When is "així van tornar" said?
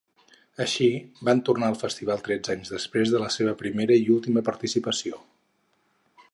0.63-1.69